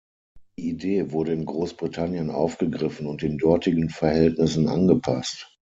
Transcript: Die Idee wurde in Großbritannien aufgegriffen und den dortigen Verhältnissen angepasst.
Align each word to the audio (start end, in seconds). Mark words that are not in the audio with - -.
Die 0.57 0.67
Idee 0.69 1.11
wurde 1.11 1.31
in 1.31 1.45
Großbritannien 1.45 2.31
aufgegriffen 2.31 3.05
und 3.05 3.21
den 3.21 3.37
dortigen 3.37 3.89
Verhältnissen 3.91 4.67
angepasst. 4.67 5.55